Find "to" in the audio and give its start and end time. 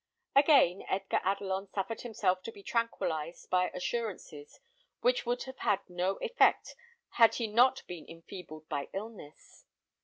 2.41-2.51